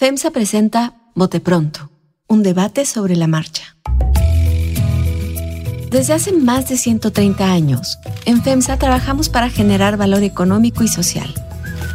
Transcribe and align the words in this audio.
FEMSA 0.00 0.30
presenta 0.30 0.94
Bote 1.14 1.40
Pronto, 1.40 1.90
un 2.26 2.42
debate 2.42 2.86
sobre 2.86 3.16
la 3.16 3.26
marcha. 3.26 3.76
Desde 5.90 6.14
hace 6.14 6.32
más 6.32 6.70
de 6.70 6.78
130 6.78 7.44
años, 7.52 7.98
en 8.24 8.42
FEMSA 8.42 8.78
trabajamos 8.78 9.28
para 9.28 9.50
generar 9.50 9.98
valor 9.98 10.22
económico 10.22 10.82
y 10.84 10.88
social. 10.88 11.34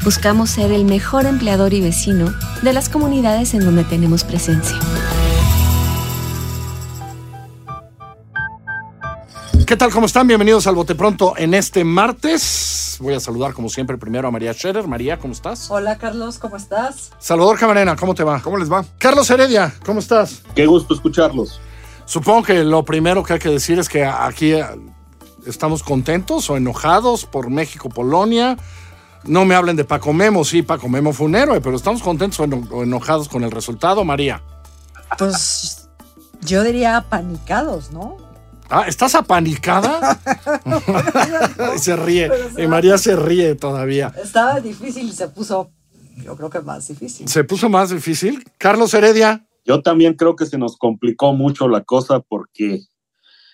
Buscamos 0.04 0.52
ser 0.52 0.72
el 0.72 0.86
mejor 0.86 1.26
empleador 1.26 1.74
y 1.74 1.82
vecino 1.82 2.32
de 2.62 2.74
las 2.74 2.90
comunidades 2.90 3.56
en 3.56 3.62
donde 3.62 3.84
tenemos 3.84 4.24
presencia. 4.24 4.78
¿Qué 9.66 9.76
tal? 9.76 9.90
¿Cómo 9.90 10.06
están? 10.06 10.28
Bienvenidos 10.28 10.68
al 10.68 10.76
Bote 10.76 10.94
Pronto 10.94 11.34
en 11.38 11.56
este 11.56 11.84
martes. 11.84 12.75
Voy 13.00 13.14
a 13.14 13.20
saludar 13.20 13.54
como 13.54 13.70
siempre 13.70 13.98
primero 13.98 14.28
a 14.28 14.32
María 14.32 14.54
Scherer. 14.54 14.88
María, 14.88 15.18
¿cómo 15.20 15.34
estás? 15.34 15.70
Hola 15.70 15.98
Carlos, 15.98 16.40
¿cómo 16.40 16.56
estás? 16.58 17.12
Salvador 17.20 17.58
Camarena, 17.60 17.96
¿cómo 17.96 18.16
te 18.16 18.24
va? 18.24 18.42
¿Cómo 18.42 18.58
les 18.58 18.72
va? 18.72 18.86
Carlos 18.98 19.30
Heredia, 19.30 19.74
¿cómo 19.86 20.00
estás? 20.00 20.42
Qué 20.56 20.66
gusto 20.66 20.94
escucharlos. 20.94 21.60
Supongo 22.06 22.44
que 22.44 22.64
lo 22.64 22.86
primero 22.86 23.24
que 23.24 23.34
hay 23.34 23.40
que 23.40 23.50
decir 23.50 23.80
es 23.80 23.90
que 23.90 24.06
aquí 24.06 24.54
eh, 24.54 24.66
estamos 25.46 25.82
contentos 25.84 26.50
o 26.50 26.58
enojados 26.58 27.26
por 27.26 27.50
México-Polonia. 27.50 28.58
No 29.24 29.44
me 29.44 29.56
hablen 29.56 29.76
de 29.76 29.86
Paco 29.86 30.14
Memo, 30.14 30.44
sí, 30.46 30.62
Paco 30.62 30.88
Memo 30.88 31.12
fue 31.12 31.26
un 31.26 31.36
héroe, 31.36 31.60
pero 31.62 31.76
estamos 31.76 32.04
contentos 32.04 32.40
o 32.40 32.44
eno- 32.44 32.68
o 32.72 32.84
enojados 32.84 33.28
con 33.28 33.44
el 33.44 33.50
resultado, 33.52 34.04
María. 34.06 34.44
Pues 35.18 35.90
yo 36.42 36.64
diría 36.64 36.98
apanicados, 36.98 37.92
¿no? 37.92 38.18
Ah, 38.70 38.86
¿estás 38.88 39.16
apanicada? 39.16 40.20
Y 41.76 41.80
se 41.80 41.96
ríe. 41.96 42.30
Y 42.58 42.68
María 42.68 42.98
se 42.98 43.16
ríe 43.16 43.56
todavía. 43.56 44.14
Estaba 44.22 44.60
difícil 44.60 45.08
y 45.08 45.12
se 45.12 45.28
puso, 45.30 45.72
yo 46.24 46.36
creo 46.36 46.50
que 46.50 46.60
más 46.62 46.88
difícil. 46.88 47.28
Se 47.28 47.44
puso 47.44 47.70
más 47.70 47.90
difícil. 47.92 48.44
Carlos 48.58 48.94
Heredia. 48.94 49.46
Yo 49.66 49.82
también 49.82 50.14
creo 50.14 50.36
que 50.36 50.46
se 50.46 50.58
nos 50.58 50.78
complicó 50.78 51.34
mucho 51.34 51.68
la 51.68 51.82
cosa 51.84 52.20
porque 52.20 52.82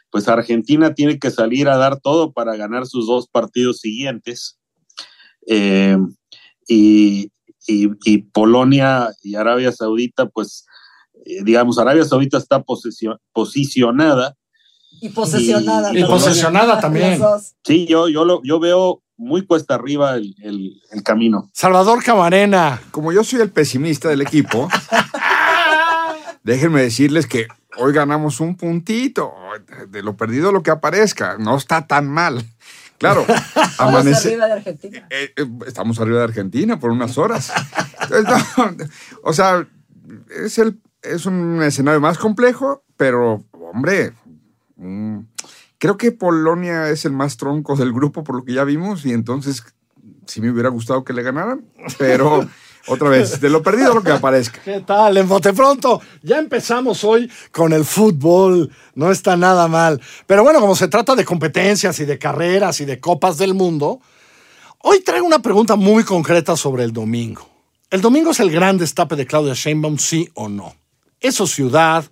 pues 0.10 0.28
Argentina 0.28 0.94
tiene 0.94 1.20
que 1.20 1.32
salir 1.32 1.70
a 1.70 1.78
dar 1.78 2.00
todo 2.02 2.34
para 2.34 2.56
ganar 2.58 2.86
sus 2.86 3.08
dos 3.08 3.28
partidos 3.30 3.80
siguientes. 3.80 4.58
Eh, 5.48 5.98
y, 6.68 7.32
y- 7.66 7.90
y 8.04 8.18
Polonia 8.24 9.10
y 9.24 9.36
Arabia 9.36 9.72
Saudita, 9.72 10.26
pues 10.28 10.66
eh, 11.26 11.44
digamos, 11.44 11.78
Arabia 11.80 12.04
Saudita 12.04 12.38
está 12.38 12.62
posicionada. 13.34 14.36
Y 15.00 15.10
posesionada. 15.10 15.98
Y- 15.98 16.04
posesionada 16.04 16.80
también. 16.80 17.20
Sí, 17.64 17.86
yo, 17.88 18.08
yo, 18.10 18.26
lo, 18.26 18.42
yo 18.44 18.60
veo 18.60 19.02
muy 19.18 19.46
cuesta 19.46 19.76
arriba 19.76 20.16
el, 20.16 20.36
el- 20.42 20.82
el 20.92 21.04
camino. 21.04 21.50
Salvador 21.54 22.04
Camarena. 22.04 22.82
Como 22.92 23.12
yo 23.12 23.24
soy 23.24 23.42
el 23.42 23.50
pesimista 23.52 24.10
del 24.10 24.22
equipo, 24.22 24.68
déjenme 26.44 26.82
decirles 26.82 27.28
que 27.28 27.48
hoy 27.78 27.94
ganamos 27.94 28.40
un 28.40 28.56
puntito. 28.56 29.34
De 29.90 30.02
lo 30.04 30.16
perdido 30.18 30.52
lo 30.52 30.64
que 30.64 30.72
aparezca. 30.72 31.38
No 31.38 31.56
está 31.58 31.88
tan 31.88 32.08
mal. 32.08 32.44
Claro, 32.98 33.26
amanece. 33.80 34.30
arriba 34.30 34.46
de 34.48 34.54
Argentina. 34.54 35.08
eh, 35.10 35.34
eh, 35.36 35.46
estamos 35.66 36.00
arriba 36.00 36.20
de 36.20 36.24
Argentina 36.26 36.80
por 36.80 36.92
unas 36.92 37.18
horas. 37.18 37.52
Entonces, 38.04 38.28
no, 38.58 38.86
o 39.24 39.34
sea, 39.34 39.68
es, 40.46 40.60
el, 40.60 40.80
es 41.02 41.26
un 41.26 41.64
escenario 41.64 42.00
más 42.00 42.20
complejo, 42.20 42.84
pero, 42.98 43.44
hombre, 43.74 44.14
mm, 44.82 45.20
creo 45.78 45.98
que 45.98 46.12
Polonia 46.12 46.90
es 46.90 47.06
el 47.06 47.14
más 47.14 47.38
tronco 47.38 47.76
del 47.76 47.94
grupo 47.94 48.24
por 48.24 48.36
lo 48.36 48.44
que 48.44 48.54
ya 48.54 48.64
vimos 48.64 49.06
y 49.06 49.14
entonces 49.14 49.64
sí 50.26 50.42
me 50.42 50.52
hubiera 50.52 50.70
gustado 50.70 51.04
que 51.04 51.14
le 51.14 51.24
ganaran, 51.24 51.66
pero 51.98 52.48
otra 52.88 53.10
vez, 53.10 53.40
de 53.40 53.50
lo 53.50 53.62
perdido 53.62 53.94
lo 53.94 54.04
que 54.04 54.12
aparezca. 54.12 54.60
¿Qué 54.64 54.82
tal? 54.82 55.18
En 55.18 55.28
Bote 55.28 55.54
Pronto. 55.54 56.02
Ya 56.24 56.40
empezamos 56.40 57.04
hoy 57.04 57.32
con 57.52 57.74
el 57.74 57.86
fútbol. 57.86 58.72
No 58.96 59.12
está 59.12 59.38
nada 59.38 59.68
mal. 59.68 60.02
Pero 60.26 60.44
bueno, 60.44 60.60
como 60.60 60.76
se 60.76 60.88
trata 60.88 61.16
de 61.16 61.26
competencias 61.26 62.00
y 62.00 62.06
de 62.06 62.18
carreras 62.18 62.82
y 62.82 62.86
de 62.86 63.00
copas 63.00 63.38
del 63.38 63.54
mundo, 63.54 64.00
hoy 64.80 65.02
traigo 65.02 65.26
una 65.26 65.42
pregunta 65.42 65.76
muy 65.76 66.04
concreta 66.04 66.56
sobre 66.56 66.84
el 66.84 66.94
domingo. 66.94 67.48
¿El 67.90 68.02
domingo 68.02 68.32
es 68.32 68.40
el 68.40 68.52
gran 68.52 68.78
destape 68.78 69.16
de 69.16 69.26
Claudia 69.26 69.54
Sheinbaum, 69.54 69.98
sí 69.98 70.30
o 70.34 70.48
no? 70.48 70.76
Es 71.20 71.36
su 71.36 71.46
ciudad, 71.46 72.06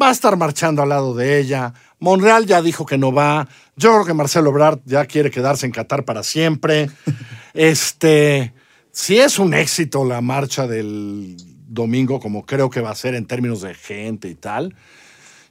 va 0.00 0.08
a 0.08 0.12
estar 0.12 0.36
marchando 0.36 0.82
al 0.82 0.90
lado 0.90 1.14
de 1.14 1.38
ella. 1.38 1.72
Monreal 1.98 2.46
ya 2.46 2.60
dijo 2.62 2.84
que 2.84 2.98
no 2.98 3.12
va. 3.12 3.48
Yo 3.76 3.92
creo 3.92 4.04
que 4.04 4.14
Marcelo 4.14 4.50
Ebrard 4.50 4.80
ya 4.84 5.06
quiere 5.06 5.30
quedarse 5.30 5.66
en 5.66 5.72
Qatar 5.72 6.04
para 6.04 6.22
siempre. 6.22 6.90
Este, 7.58 8.52
si 8.92 9.18
es 9.18 9.38
un 9.38 9.54
éxito 9.54 10.04
la 10.04 10.20
marcha 10.20 10.66
del 10.66 11.38
domingo, 11.66 12.20
como 12.20 12.44
creo 12.44 12.68
que 12.68 12.82
va 12.82 12.90
a 12.90 12.94
ser 12.94 13.14
en 13.14 13.24
términos 13.24 13.62
de 13.62 13.72
gente 13.74 14.28
y 14.28 14.34
tal, 14.34 14.76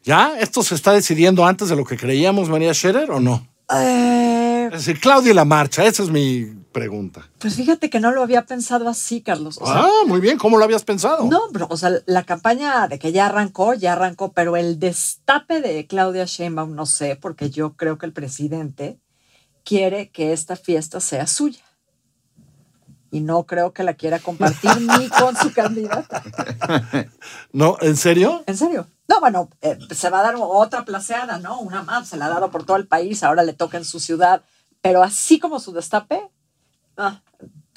¿ya 0.03 0.37
esto 0.39 0.61
se 0.61 0.75
está 0.75 0.91
decidiendo 0.93 1.47
antes 1.47 1.69
de 1.69 1.75
lo 1.75 1.83
que 1.83 1.97
creíamos, 1.97 2.47
María 2.47 2.75
Scherer, 2.75 3.09
o 3.09 3.19
no? 3.19 3.47
Eh, 3.75 4.69
Es 4.71 4.85
decir, 4.85 4.99
Claudia 4.99 5.31
y 5.31 5.33
la 5.33 5.45
marcha, 5.45 5.83
esa 5.83 6.03
es 6.03 6.09
mi 6.11 6.53
pregunta. 6.75 7.29
pues 7.39 7.55
fíjate 7.55 7.89
que 7.89 8.01
no 8.01 8.11
lo 8.11 8.21
había 8.21 8.45
pensado 8.45 8.89
así, 8.89 9.21
Carlos. 9.21 9.57
O 9.61 9.65
sea, 9.65 9.85
ah, 9.85 10.03
muy 10.07 10.19
bien, 10.19 10.37
¿cómo 10.37 10.57
lo 10.57 10.65
habías 10.65 10.83
pensado? 10.83 11.23
No, 11.23 11.43
pero, 11.53 11.67
o 11.69 11.77
sea, 11.77 11.91
la 12.05 12.23
campaña 12.23 12.89
de 12.89 12.99
que 12.99 13.13
ya 13.13 13.27
arrancó, 13.27 13.73
ya 13.73 13.93
arrancó, 13.93 14.33
pero 14.33 14.57
el 14.57 14.77
destape 14.77 15.61
de 15.61 15.87
Claudia 15.87 16.25
Sheinbaum 16.25 16.75
no 16.75 16.85
sé, 16.85 17.15
porque 17.15 17.49
yo 17.49 17.77
creo 17.77 17.97
que 17.97 18.05
el 18.05 18.11
presidente 18.11 18.99
quiere 19.63 20.09
que 20.09 20.33
esta 20.33 20.57
fiesta 20.57 20.99
sea 20.99 21.27
suya. 21.27 21.63
Y 23.09 23.21
no 23.21 23.45
creo 23.45 23.71
que 23.71 23.83
la 23.83 23.93
quiera 23.93 24.19
compartir 24.19 24.71
ni 24.81 25.07
con 25.17 25.37
su 25.37 25.53
candidata. 25.53 26.23
¿No? 27.53 27.77
¿En 27.79 27.95
serio? 27.95 28.43
¿En 28.47 28.57
serio? 28.57 28.85
No, 29.07 29.21
bueno, 29.21 29.49
eh, 29.61 29.79
se 29.91 30.09
va 30.09 30.19
a 30.19 30.23
dar 30.23 30.35
otra 30.37 30.83
placeada, 30.83 31.39
¿no? 31.39 31.57
Una 31.61 31.83
más, 31.83 32.09
se 32.09 32.17
la 32.17 32.25
ha 32.25 32.29
dado 32.29 32.51
por 32.51 32.65
todo 32.65 32.75
el 32.75 32.85
país, 32.85 33.23
ahora 33.23 33.43
le 33.43 33.53
toca 33.53 33.77
en 33.77 33.85
su 33.85 34.01
ciudad. 34.01 34.41
Pero 34.81 35.03
así 35.03 35.39
como 35.39 35.61
su 35.61 35.71
destape, 35.71 36.29
ah, 36.97 37.21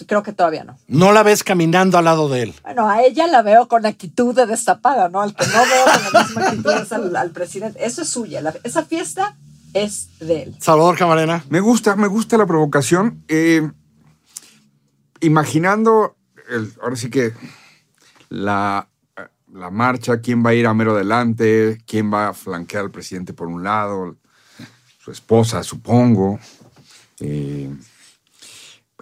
creo 0.06 0.22
que 0.22 0.32
todavía 0.32 0.64
no. 0.64 0.78
No 0.86 1.12
la 1.12 1.22
ves 1.22 1.42
caminando 1.44 1.98
al 1.98 2.04
lado 2.04 2.28
de 2.28 2.42
él. 2.44 2.54
Bueno, 2.62 2.88
a 2.88 3.02
ella 3.02 3.26
la 3.26 3.42
veo 3.42 3.68
con 3.68 3.84
actitud 3.86 4.34
de 4.34 4.46
destapada, 4.46 5.08
¿no? 5.08 5.20
Al 5.20 5.34
que 5.34 5.46
no 5.46 5.52
veo 5.52 5.84
con 5.84 6.12
la 6.12 6.22
misma 6.24 6.42
actitud 6.48 6.70
es 6.72 6.92
al, 6.92 7.16
al 7.16 7.30
presidente. 7.30 7.84
Eso 7.84 8.02
es 8.02 8.08
suya. 8.08 8.40
la- 8.40 8.54
esa 8.64 8.84
fiesta 8.84 9.36
es 9.74 10.08
de 10.20 10.42
él. 10.44 10.56
Salvador 10.60 10.96
Camarena. 10.96 11.44
Me 11.50 11.60
gusta, 11.60 11.96
me 11.96 12.06
gusta 12.06 12.36
la 12.38 12.46
provocación. 12.46 13.22
Eh, 13.28 13.68
imaginando, 15.20 16.16
el- 16.48 16.72
ahora 16.82 16.96
sí 16.96 17.10
que 17.10 17.32
la, 18.28 18.88
la 19.52 19.70
marcha, 19.70 20.20
quién 20.20 20.44
va 20.44 20.50
a 20.50 20.54
ir 20.54 20.66
a 20.66 20.74
mero 20.74 20.94
adelante, 20.94 21.78
quién 21.86 22.12
va 22.12 22.28
a 22.28 22.34
flanquear 22.34 22.84
al 22.84 22.90
presidente 22.90 23.32
por 23.32 23.48
un 23.48 23.64
lado, 23.64 24.16
su 25.02 25.10
esposa, 25.10 25.62
supongo. 25.62 26.38
Eh, 27.20 27.70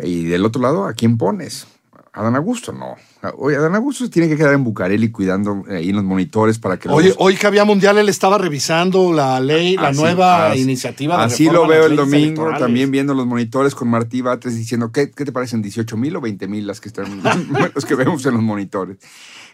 y 0.02 0.24
del 0.24 0.44
otro 0.44 0.60
lado, 0.62 0.84
¿a 0.86 0.92
quién 0.94 1.16
pones? 1.18 1.66
¿Adán 2.12 2.34
Augusto? 2.34 2.72
No. 2.72 2.96
Oye, 3.36 3.56
Adán 3.56 3.74
Augusto 3.74 4.04
se 4.04 4.10
tiene 4.10 4.26
que 4.26 4.38
quedar 4.38 4.54
en 4.54 4.64
Bucareli 4.64 5.10
cuidando 5.10 5.64
ahí 5.68 5.90
en 5.90 5.96
los 5.96 6.04
monitores 6.04 6.58
para 6.58 6.78
que... 6.78 6.88
Oye, 6.88 7.08
los- 7.08 7.16
hoy 7.20 7.36
que 7.36 7.46
había 7.46 7.64
mundial, 7.66 7.98
él 7.98 8.08
estaba 8.08 8.38
revisando 8.38 9.12
la 9.12 9.38
ley, 9.38 9.76
la 9.76 9.88
Así- 9.88 10.00
nueva 10.00 10.50
así- 10.52 10.62
iniciativa 10.62 11.18
de 11.18 11.24
Así 11.24 11.44
reforma 11.44 11.62
lo 11.66 11.68
veo 11.74 11.86
el 11.86 11.96
domingo, 11.96 12.24
electorales. 12.26 12.60
también 12.60 12.90
viendo 12.90 13.12
los 13.12 13.26
monitores 13.26 13.74
con 13.74 13.88
Martí 13.88 14.22
Batres 14.22 14.56
diciendo, 14.56 14.92
¿qué, 14.92 15.10
qué 15.10 15.26
te 15.26 15.32
parecen? 15.32 15.62
¿18 15.62 15.94
mil 15.98 16.16
o 16.16 16.22
20 16.22 16.48
mil 16.48 16.66
las 16.66 16.80
que 16.80 16.88
están, 16.88 17.22
los 17.74 17.84
que 17.84 17.94
vemos 17.94 18.24
en 18.24 18.32
los 18.32 18.42
monitores? 18.42 18.96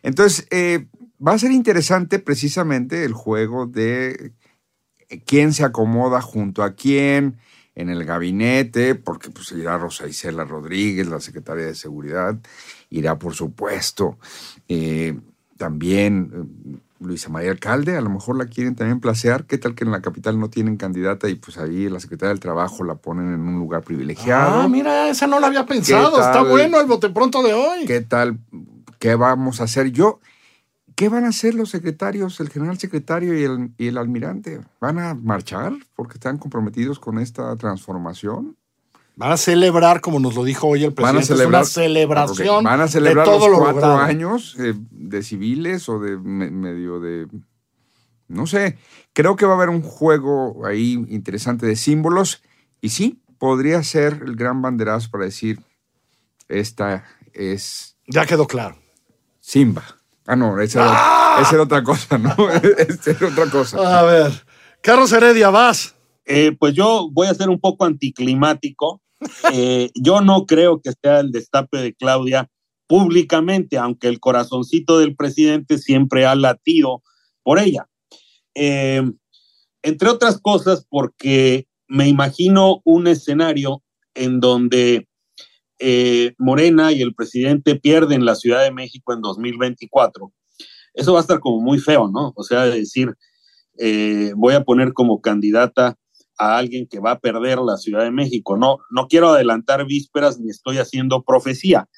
Entonces, 0.05 0.47
eh, 0.51 0.87
va 1.25 1.33
a 1.33 1.39
ser 1.39 1.51
interesante 1.51 2.21
precisamente 2.21 3.05
el 3.05 3.13
juego 3.13 3.67
de 3.67 4.35
quién 5.27 5.53
se 5.53 5.65
acomoda 5.65 6.21
junto 6.21 6.63
a 6.63 6.75
quién 6.75 7.39
en 7.75 7.89
el 7.89 8.05
gabinete, 8.05 8.95
porque 8.95 9.31
pues 9.31 9.53
irá 9.53 9.79
Rosa 9.79 10.07
Isela 10.07 10.45
Rodríguez, 10.45 11.09
la 11.09 11.21
secretaria 11.21 11.67
de 11.67 11.75
Seguridad, 11.75 12.37
irá 12.91 13.19
por 13.19 13.35
supuesto 13.35 14.19
eh, 14.69 15.19
también 15.57 16.31
eh, 16.35 16.79
Luisa 17.01 17.31
María 17.31 17.51
Alcalde, 17.51 17.97
a 17.97 18.01
lo 18.01 18.11
mejor 18.11 18.37
la 18.37 18.47
quieren 18.47 18.75
también 18.75 19.01
placear, 19.01 19.45
qué 19.47 19.59
tal 19.59 19.75
que 19.75 19.85
en 19.85 19.91
la 19.91 20.03
capital 20.03 20.39
no 20.39 20.51
tienen 20.51 20.77
candidata 20.77 21.29
y 21.29 21.35
pues 21.35 21.59
ahí 21.59 21.89
la 21.89 22.01
secretaria 22.01 22.31
del 22.31 22.41
Trabajo 22.41 22.85
la 22.85 22.97
ponen 22.97 23.33
en 23.33 23.41
un 23.41 23.59
lugar 23.59 23.83
privilegiado. 23.83 24.61
Ah, 24.61 24.69
mira, 24.69 25.09
esa 25.09 25.27
no 25.27 25.41
la 25.41 25.49
había 25.49 25.67
pensado. 25.67 26.17
¿Qué 26.17 26.21
Está 26.21 26.43
bueno 26.43 26.81
el 26.81 26.87
bote 26.87 27.11
pronto 27.11 27.43
de 27.43 27.55
hoy. 27.55 27.87
¿Qué 27.87 28.03
tal? 28.03 28.39
¿Qué 28.99 29.15
vamos 29.15 29.61
a 29.61 29.65
hacer? 29.65 29.91
Yo, 29.91 30.21
¿qué 30.97 31.09
van 31.09 31.25
a 31.25 31.29
hacer 31.29 31.55
los 31.55 31.71
secretarios, 31.71 32.41
el 32.41 32.49
general 32.51 32.79
secretario 32.79 33.39
y 33.39 33.45
el, 33.45 33.71
y 33.79 33.89
el 33.89 33.99
almirante? 33.99 34.61
¿Van 34.81 34.99
a 34.99 35.15
marchar 35.15 35.73
porque 35.97 36.15
están 36.15 36.39
comprometidos 36.39 36.99
con 36.99 37.19
esta 37.19 37.55
transformación? 37.57 38.57
Van 39.17 39.33
a 39.33 39.37
celebrar, 39.37 40.01
como 40.01 40.19
nos 40.21 40.35
lo 40.35 40.43
dijo 40.45 40.69
hoy 40.69 40.85
el 40.85 40.91
Van 40.93 41.05
a 41.17 41.19
presidente, 41.19 41.27
celebrar, 41.43 41.63
es 41.65 41.77
una 41.77 41.85
celebración 41.85 42.65
van 42.65 42.81
a 42.81 42.89
celebrar 42.89 43.27
de 43.27 43.33
todo 43.33 43.49
los 43.49 43.59
lo 43.59 43.65
cuatro 43.65 43.97
años 43.97 44.57
eh, 44.59 44.75
de 44.91 45.23
civiles 45.23 45.89
o 45.89 45.99
de 45.99 46.17
me- 46.17 46.51
medio 46.51 46.99
de 47.01 47.29
no 48.29 48.47
sé. 48.47 48.79
Creo 49.13 49.37
que 49.37 49.45
va 49.45 49.53
a 49.53 49.57
haber 49.57 49.69
un 49.69 49.83
juego 49.83 50.65
ahí 50.65 50.93
interesante 51.11 51.67
de 51.67 51.77
símbolos 51.77 52.43
y 52.81 52.89
sí 52.89 53.23
podría 53.39 53.83
ser 53.83 54.23
el 54.25 54.35
gran 54.37 54.63
banderazo 54.63 55.11
para 55.11 55.25
decir 55.27 55.61
esta 56.49 57.05
es 57.35 57.97
Ya 58.07 58.25
quedó 58.25 58.47
claro. 58.47 58.77
Simba. 59.41 59.85
Ah, 60.27 60.37
no, 60.37 60.61
esa 60.61 60.81
era, 60.81 60.93
¡Ah! 60.95 61.39
esa 61.43 61.55
era 61.55 61.65
otra 61.65 61.83
cosa, 61.83 62.19
¿no? 62.19 62.35
esa 62.79 63.11
era 63.11 63.29
otra 63.29 63.47
cosa. 63.51 64.01
A 64.01 64.03
ver, 64.03 64.33
Carlos 64.81 65.13
Heredia, 65.13 65.51
vas. 65.51 65.97
Eh, 66.25 66.57
pues 66.59 66.75
yo 66.75 67.09
voy 67.11 67.27
a 67.27 67.35
ser 67.35 67.49
un 67.49 67.61
poco 67.61 67.85
anticlimático. 67.85 69.03
Eh, 69.53 69.91
yo 69.95 70.21
no 70.21 70.47
creo 70.47 70.81
que 70.81 70.93
sea 71.01 71.21
el 71.21 71.31
destape 71.31 71.79
de 71.79 71.95
Claudia 71.95 72.49
públicamente, 72.87 73.79
aunque 73.79 74.09
el 74.09 74.21
corazoncito 74.21 74.99
del 74.99 75.17
presidente 75.17 75.79
siempre 75.79 76.27
ha 76.27 76.35
latido 76.35 77.03
por 77.43 77.59
ella. 77.59 77.89
Eh, 78.55 79.03
entre 79.83 80.09
otras 80.09 80.41
cosas, 80.41 80.87
porque 80.89 81.67
me 81.89 82.09
imagino 82.09 82.81
un 82.85 83.07
escenario 83.07 83.83
en 84.15 84.41
donde 84.41 85.09
eh, 85.85 86.35
Morena 86.39 86.93
y 86.93 87.03
el 87.03 87.13
presidente 87.13 87.75
pierden 87.75 88.25
la 88.25 88.37
Ciudad 88.37 88.63
de 88.63 88.71
México 88.71 89.13
en 89.13 89.21
2024. 89.21 90.33
Eso 90.95 91.13
va 91.13 91.19
a 91.19 91.23
estar 91.23 91.41
como 91.41 91.61
muy 91.61 91.81
feo, 91.81 92.09
¿no? 92.09 92.33
O 92.37 92.45
sea, 92.45 92.67
decir, 92.67 93.15
eh, 93.79 94.33
voy 94.37 94.55
a 94.55 94.63
poner 94.63 94.93
como 94.93 95.21
candidata 95.21 95.99
a 96.39 96.57
alguien 96.57 96.87
que 96.87 97.01
va 97.01 97.13
a 97.13 97.19
perder 97.19 97.59
la 97.59 97.77
Ciudad 97.79 98.05
de 98.05 98.13
México. 98.13 98.57
No, 98.57 98.79
no 98.91 99.09
quiero 99.09 99.31
adelantar 99.31 99.85
vísperas 99.85 100.39
ni 100.39 100.51
estoy 100.51 100.79
haciendo 100.79 101.25
profecía, 101.25 101.89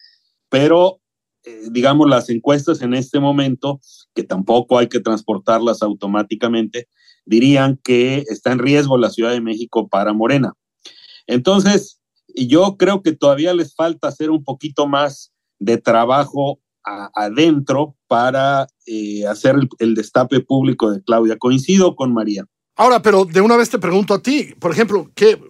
pero 0.48 1.00
eh, 1.44 1.64
digamos 1.70 2.08
las 2.08 2.30
encuestas 2.30 2.80
en 2.80 2.94
este 2.94 3.20
momento, 3.20 3.80
que 4.14 4.22
tampoco 4.22 4.78
hay 4.78 4.88
que 4.88 5.00
transportarlas 5.00 5.82
automáticamente, 5.82 6.88
dirían 7.26 7.78
que 7.84 8.24
está 8.28 8.52
en 8.52 8.60
riesgo 8.60 8.96
la 8.96 9.10
Ciudad 9.10 9.32
de 9.32 9.42
México 9.42 9.88
para 9.88 10.14
Morena. 10.14 10.54
Entonces, 11.26 12.00
yo 12.34 12.76
creo 12.76 13.02
que 13.02 13.12
todavía 13.12 13.54
les 13.54 13.74
falta 13.74 14.08
hacer 14.08 14.30
un 14.30 14.42
poquito 14.44 14.86
más 14.86 15.32
de 15.58 15.78
trabajo 15.78 16.60
a, 16.84 17.10
adentro 17.14 17.96
para 18.06 18.66
eh, 18.86 19.26
hacer 19.26 19.54
el, 19.54 19.68
el 19.78 19.94
destape 19.94 20.40
público 20.40 20.90
de 20.90 21.02
Claudia. 21.02 21.38
Coincido 21.38 21.94
con 21.96 22.12
María. 22.12 22.44
Ahora, 22.76 23.00
pero 23.02 23.24
de 23.24 23.40
una 23.40 23.56
vez 23.56 23.70
te 23.70 23.78
pregunto 23.78 24.14
a 24.14 24.22
ti, 24.22 24.54
por 24.58 24.72
ejemplo, 24.72 25.10
¿qué? 25.14 25.40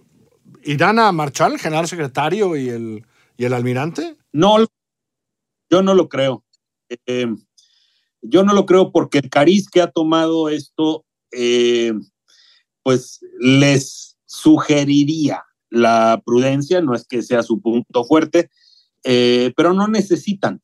¿Irán 0.63 0.99
a 0.99 1.11
marchar 1.11 1.51
el 1.51 1.59
general 1.59 1.87
secretario 1.87 2.55
y 2.55 2.69
el, 2.69 3.05
y 3.37 3.45
el 3.45 3.53
almirante? 3.53 4.17
No, 4.31 4.57
yo 5.69 5.81
no 5.81 5.93
lo 5.93 6.07
creo. 6.07 6.43
Eh, 7.07 7.27
yo 8.21 8.43
no 8.43 8.53
lo 8.53 8.65
creo 8.65 8.91
porque 8.91 9.19
el 9.19 9.29
cariz 9.29 9.69
que 9.69 9.81
ha 9.81 9.91
tomado 9.91 10.49
esto, 10.49 11.05
eh, 11.31 11.93
pues 12.83 13.19
les 13.39 14.17
sugeriría 14.25 15.43
la 15.75 16.21
prudencia, 16.25 16.81
no 16.81 16.95
es 16.95 17.05
que 17.05 17.21
sea 17.21 17.43
su 17.43 17.61
punto 17.61 18.03
fuerte, 18.05 18.49
eh, 19.03 19.53
pero 19.55 19.73
no 19.73 19.87
necesitan 19.87 20.61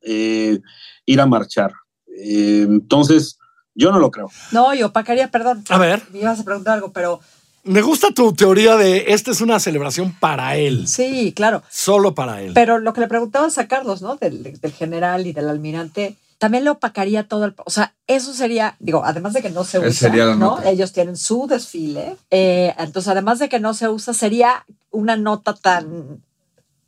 eh, 0.00 0.58
ir 1.06 1.20
a 1.20 1.26
marchar. 1.26 1.72
Eh, 2.16 2.62
entonces, 2.68 3.38
yo 3.74 3.92
no 3.92 3.98
lo 3.98 4.10
creo. 4.10 4.30
No, 4.52 4.74
yo 4.74 4.86
opacaría, 4.86 5.30
perdón. 5.30 5.62
A 5.68 5.78
ver. 5.78 6.02
Me 6.12 6.20
ibas 6.20 6.40
a 6.40 6.44
preguntar 6.44 6.74
algo, 6.74 6.92
pero 6.92 7.20
Me 7.64 7.82
gusta 7.82 8.10
tu 8.12 8.32
teoría 8.32 8.76
de 8.76 9.04
esta 9.08 9.30
es 9.30 9.40
una 9.40 9.60
celebración 9.60 10.12
para 10.18 10.56
él, 10.56 10.88
sí, 10.88 11.32
claro. 11.36 11.62
solo 11.68 12.14
para 12.14 12.42
él. 12.42 12.52
Pero 12.54 12.78
lo 12.78 12.92
que 12.92 13.02
le 13.02 13.08
preguntabas 13.08 13.58
a 13.58 13.68
Carlos, 13.68 14.00
¿no? 14.00 14.16
Del, 14.16 14.58
del 14.58 14.72
general 14.72 15.26
y 15.26 15.32
del 15.32 15.48
almirante, 15.48 16.16
también 16.38 16.64
le 16.64 16.70
opacaría 16.70 17.26
todo 17.26 17.44
el. 17.44 17.54
O 17.64 17.70
sea, 17.70 17.94
eso 18.06 18.32
sería, 18.32 18.76
digo, 18.78 19.02
además 19.04 19.32
de 19.32 19.42
que 19.42 19.50
no 19.50 19.64
se 19.64 19.78
usa, 19.80 19.90
sería 19.92 20.24
la 20.24 20.36
¿no? 20.36 20.56
nota. 20.56 20.70
Ellos 20.70 20.92
tienen 20.92 21.16
su 21.16 21.46
desfile. 21.46 22.16
eh, 22.30 22.74
entonces, 22.78 23.08
además 23.08 23.38
de 23.40 23.48
que 23.48 23.58
no 23.60 23.74
se 23.74 23.88
usa, 23.88 24.14
sería 24.14 24.64
una 24.90 25.16
nota 25.16 25.54
tan 25.54 26.22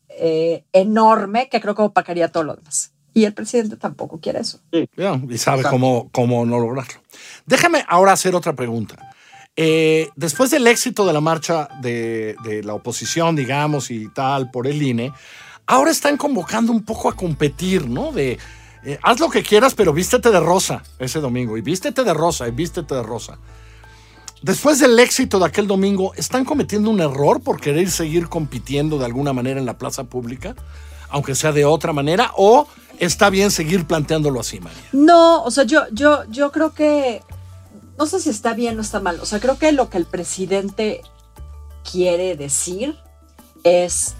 eh, 0.08 0.64
enorme 0.72 1.48
que 1.48 1.60
creo 1.60 1.74
que 1.74 1.82
opacaría 1.82 2.28
todo 2.28 2.44
lo 2.44 2.54
demás. 2.54 2.92
Y 3.12 3.24
el 3.24 3.34
presidente 3.34 3.76
tampoco 3.76 4.20
quiere 4.20 4.38
eso. 4.38 4.60
Ya, 4.96 5.20
y 5.28 5.36
sabe 5.38 5.64
cómo, 5.64 6.08
cómo 6.12 6.46
no 6.46 6.60
lograrlo. 6.60 7.00
Déjame 7.44 7.84
ahora 7.88 8.12
hacer 8.12 8.36
otra 8.36 8.54
pregunta. 8.54 9.12
Eh, 9.56 10.10
después 10.14 10.50
del 10.52 10.66
éxito 10.68 11.04
de 11.04 11.12
la 11.12 11.20
marcha 11.20 11.68
de, 11.82 12.36
de 12.44 12.62
la 12.62 12.74
oposición, 12.74 13.34
digamos, 13.34 13.90
y 13.90 14.08
tal, 14.14 14.52
por 14.52 14.68
el 14.68 14.80
INE, 14.80 15.12
ahora 15.66 15.90
están 15.90 16.16
convocando 16.16 16.70
un 16.70 16.84
poco 16.84 17.08
a 17.08 17.16
competir, 17.16 17.88
¿no? 17.88 18.12
De 18.12 18.38
eh, 18.84 18.98
haz 19.02 19.20
lo 19.20 19.28
que 19.28 19.42
quieras, 19.42 19.74
pero 19.74 19.92
vístete 19.92 20.30
de 20.30 20.40
rosa 20.40 20.82
ese 20.98 21.20
domingo, 21.20 21.56
y 21.56 21.60
vístete 21.60 22.04
de 22.04 22.14
rosa, 22.14 22.48
y 22.48 22.50
vístete 22.50 22.94
de 22.94 23.02
rosa. 23.02 23.38
Después 24.42 24.78
del 24.78 24.98
éxito 24.98 25.38
de 25.38 25.44
aquel 25.44 25.66
domingo, 25.66 26.14
¿están 26.14 26.46
cometiendo 26.46 26.88
un 26.88 27.00
error 27.00 27.42
por 27.42 27.60
querer 27.60 27.90
seguir 27.90 28.28
compitiendo 28.28 28.98
de 28.98 29.04
alguna 29.04 29.34
manera 29.34 29.60
en 29.60 29.66
la 29.66 29.76
plaza 29.76 30.04
pública? 30.04 30.54
Aunque 31.10 31.34
sea 31.34 31.52
de 31.52 31.66
otra 31.66 31.92
manera, 31.92 32.32
o 32.36 32.66
está 32.98 33.28
bien 33.28 33.50
seguir 33.50 33.86
planteándolo 33.86 34.40
así, 34.40 34.60
María. 34.60 34.80
No, 34.92 35.42
o 35.42 35.50
sea, 35.50 35.64
yo, 35.64 35.82
yo, 35.92 36.24
yo 36.30 36.52
creo 36.52 36.72
que. 36.72 37.22
No 37.98 38.06
sé 38.06 38.18
si 38.18 38.30
está 38.30 38.54
bien 38.54 38.78
o 38.78 38.80
está 38.80 39.00
mal. 39.00 39.20
O 39.20 39.26
sea, 39.26 39.40
creo 39.40 39.58
que 39.58 39.72
lo 39.72 39.90
que 39.90 39.98
el 39.98 40.06
presidente 40.06 41.02
quiere 41.90 42.34
decir 42.34 42.96
es 43.62 44.14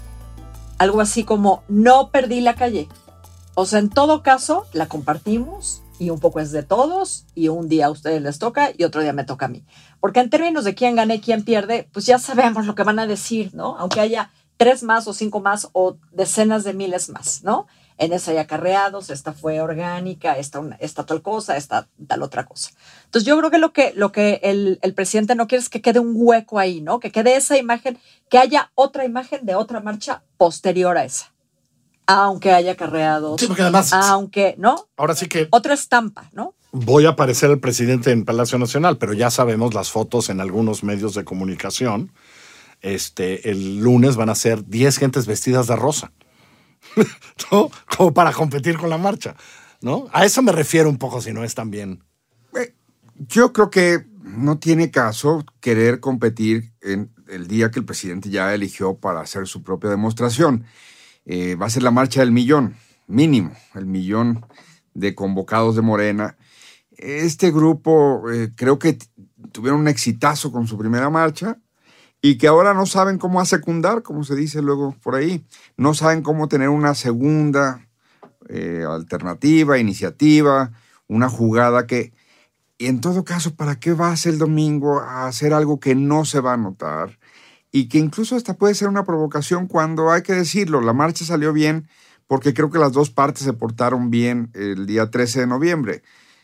algo 0.77 1.01
así 1.01 1.23
como: 1.23 1.63
no 1.67 2.09
perdí 2.09 2.41
la 2.41 2.53
calle. 2.53 2.89
O 3.61 3.77
en 3.77 3.89
todo 3.89 4.23
caso, 4.23 4.65
la 4.73 4.87
compartimos 4.87 5.83
y 5.99 6.09
un 6.09 6.19
poco 6.19 6.39
es 6.39 6.51
de 6.51 6.63
todos 6.63 7.27
y 7.35 7.49
un 7.49 7.69
día 7.69 7.85
a 7.85 7.89
ustedes 7.91 8.19
les 8.19 8.39
toca 8.39 8.71
y 8.75 8.85
otro 8.85 9.03
día 9.03 9.13
me 9.13 9.23
toca 9.23 9.45
a 9.45 9.49
mí. 9.49 9.63
Porque 9.99 10.19
en 10.19 10.31
términos 10.31 10.63
de 10.63 10.73
quién 10.73 10.95
gana 10.95 11.13
y 11.13 11.21
quién 11.21 11.43
pierde, 11.43 11.87
pues 11.93 12.07
ya 12.07 12.17
sabemos 12.17 12.65
lo 12.65 12.73
que 12.73 12.81
van 12.81 12.97
a 12.97 13.05
decir, 13.05 13.53
¿no? 13.53 13.77
Aunque 13.77 13.99
haya 13.99 14.31
tres 14.57 14.81
más 14.81 15.07
o 15.07 15.13
cinco 15.13 15.41
más 15.41 15.69
o 15.73 15.97
decenas 16.11 16.63
de 16.63 16.73
miles 16.73 17.09
más, 17.09 17.43
¿no? 17.43 17.67
En 17.99 18.13
esa 18.13 18.31
hay 18.31 18.37
acarreados, 18.37 19.11
esta 19.11 19.31
fue 19.31 19.61
orgánica, 19.61 20.39
esta, 20.39 20.59
esta 20.79 21.05
tal 21.05 21.21
cosa, 21.21 21.55
esta 21.55 21.87
tal 22.07 22.23
otra 22.23 22.47
cosa. 22.47 22.71
Entonces 23.05 23.27
yo 23.27 23.37
creo 23.37 23.51
que 23.51 23.59
lo 23.59 23.73
que, 23.73 23.93
lo 23.95 24.11
que 24.11 24.39
el, 24.41 24.79
el 24.81 24.95
presidente 24.95 25.35
no 25.35 25.47
quiere 25.47 25.61
es 25.61 25.69
que 25.69 25.83
quede 25.83 25.99
un 25.99 26.13
hueco 26.15 26.57
ahí, 26.57 26.81
¿no? 26.81 26.99
Que 26.99 27.11
quede 27.11 27.35
esa 27.35 27.59
imagen, 27.59 27.99
que 28.27 28.39
haya 28.39 28.71
otra 28.73 29.05
imagen 29.05 29.45
de 29.45 29.53
otra 29.53 29.81
marcha 29.81 30.23
posterior 30.37 30.97
a 30.97 31.05
esa. 31.05 31.31
Aunque 32.11 32.51
haya 32.51 32.73
acarreados, 32.73 33.39
Sí, 33.39 33.47
porque 33.47 33.61
además, 33.63 33.93
aunque, 33.93 34.55
¿no? 34.57 34.87
ahora 34.97 35.15
sí 35.15 35.27
que 35.27 35.47
Otra 35.51 35.73
estampa, 35.73 36.29
¿no? 36.33 36.55
voy 36.71 37.05
a 37.05 37.09
aparecer 37.09 37.51
el 37.51 37.59
presidente 37.59 38.11
en 38.11 38.23
Palacio 38.23 38.57
Nacional, 38.57 38.97
pero 38.97 39.13
ya 39.13 39.29
sabemos 39.29 39.73
las 39.73 39.91
fotos 39.91 40.29
en 40.29 40.39
algunos 40.39 40.83
medios 40.83 41.13
de 41.13 41.25
comunicación. 41.25 42.13
Este, 42.81 43.49
el 43.51 43.79
lunes 43.79 44.15
van 44.15 44.29
a 44.29 44.35
ser 44.35 44.65
10 44.65 44.97
gentes 44.97 45.27
vestidas 45.27 45.67
de 45.67 45.75
rosa, 45.75 46.13
¿no? 47.51 47.69
Como 47.95 48.13
para 48.13 48.31
competir 48.31 48.77
con 48.77 48.89
la 48.89 48.97
marcha, 48.97 49.35
¿no? 49.81 50.07
A 50.13 50.25
eso 50.25 50.41
me 50.41 50.51
refiero 50.51 50.89
un 50.89 50.97
poco, 50.97 51.21
si 51.21 51.33
no 51.33 51.43
es 51.43 51.55
también. 51.55 52.03
Yo 53.27 53.53
creo 53.53 53.69
que 53.69 54.03
no 54.23 54.57
tiene 54.57 54.89
caso 54.89 55.45
querer 55.59 55.99
competir 55.99 56.73
en 56.81 57.13
el 57.27 57.47
día 57.47 57.69
que 57.69 57.79
el 57.79 57.85
presidente 57.85 58.31
ya 58.31 58.51
eligió 58.53 58.95
para 58.95 59.21
hacer 59.21 59.45
su 59.45 59.61
propia 59.61 59.91
demostración. 59.91 60.65
Eh, 61.25 61.55
va 61.55 61.67
a 61.67 61.69
ser 61.69 61.83
la 61.83 61.91
marcha 61.91 62.21
del 62.21 62.31
millón, 62.31 62.75
mínimo, 63.07 63.51
el 63.75 63.85
millón 63.85 64.45
de 64.93 65.15
convocados 65.15 65.75
de 65.75 65.81
Morena. 65.81 66.37
Este 66.97 67.51
grupo 67.51 68.29
eh, 68.31 68.51
creo 68.55 68.79
que 68.79 68.97
tuvieron 69.51 69.81
un 69.81 69.87
exitazo 69.87 70.51
con 70.51 70.67
su 70.67 70.77
primera 70.77 71.09
marcha 71.09 71.57
y 72.21 72.37
que 72.37 72.47
ahora 72.47 72.73
no 72.73 72.85
saben 72.85 73.17
cómo 73.17 73.41
a 73.41 73.45
secundar, 73.45 74.03
como 74.03 74.23
se 74.23 74.35
dice 74.35 74.61
luego 74.61 74.95
por 75.01 75.15
ahí. 75.15 75.45
No 75.77 75.93
saben 75.93 76.21
cómo 76.21 76.47
tener 76.47 76.69
una 76.69 76.93
segunda 76.93 77.87
eh, 78.49 78.83
alternativa, 78.87 79.79
iniciativa, 79.79 80.71
una 81.07 81.29
jugada 81.29 81.87
que, 81.87 82.13
y 82.77 82.87
en 82.87 83.01
todo 83.01 83.23
caso, 83.23 83.55
¿para 83.55 83.79
qué 83.79 83.93
vas 83.93 84.25
el 84.25 84.37
domingo 84.37 84.99
a 84.99 85.27
hacer 85.27 85.53
algo 85.53 85.79
que 85.79 85.95
no 85.95 86.25
se 86.25 86.39
va 86.39 86.53
a 86.53 86.57
notar? 86.57 87.19
Y 87.71 87.87
que 87.87 87.97
incluso 87.97 88.35
hasta 88.35 88.55
puede 88.55 88.75
ser 88.75 88.89
una 88.89 89.05
provocación 89.05 89.67
cuando 89.67 90.11
hay 90.11 90.23
que 90.23 90.33
decirlo, 90.33 90.81
la 90.81 90.93
marcha 90.93 91.23
salió 91.23 91.53
bien 91.53 91.87
porque 92.27 92.53
creo 92.53 92.69
que 92.69 92.79
las 92.79 92.93
dos 92.93 93.09
partes 93.09 93.43
se 93.43 93.53
portaron 93.53 94.09
bien 94.09 94.51
el 94.53 94.85
día 94.85 95.09
13 95.09 95.41
de 95.41 95.47
noviembre. 95.47 96.03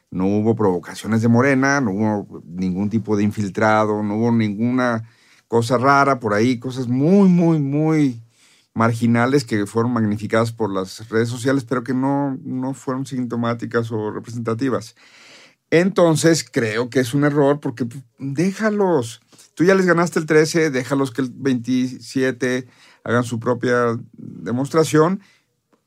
No 0.10 0.26
hubo 0.26 0.56
provocaciones 0.56 1.22
de 1.22 1.28
Morena, 1.28 1.82
no 1.82 1.92
hubo 1.92 2.42
ningún 2.46 2.90
tipo 2.90 3.18
de 3.18 3.24
infiltrado, 3.24 4.04
no 4.04 4.16
hubo 4.16 4.32
ninguna 4.32 5.04
cosa 5.48 5.78
rara 5.78 6.20
por 6.20 6.34
ahí, 6.34 6.60
cosas 6.60 6.88
muy, 6.88 7.30
muy, 7.30 7.60
muy 7.60 8.22
marginales 8.74 9.44
que 9.44 9.66
fueron 9.66 9.92
magnificadas 9.92 10.52
por 10.52 10.72
las 10.72 11.10
redes 11.10 11.30
sociales, 11.30 11.66
pero 11.66 11.84
que 11.84 11.94
no, 11.94 12.38
no 12.44 12.74
fueron 12.74 13.06
sintomáticas 13.06 13.92
o 13.92 14.12
representativas. 14.12 14.96
Entonces 15.72 16.46
creo 16.50 16.90
que 16.90 17.00
es 17.00 17.14
un 17.14 17.24
error 17.24 17.60
porque 17.60 17.86
pues, 17.86 18.04
déjalos. 18.20 19.22
Tú 19.58 19.64
ya 19.64 19.74
les 19.74 19.88
ganaste 19.88 20.20
el 20.20 20.28
13, 20.28 20.70
déjalos 20.70 21.10
que 21.10 21.24
el 21.24 21.32
27 21.34 22.68
hagan 23.04 23.24
su 23.24 23.40
propia 23.40 23.98
demostración. 24.14 25.20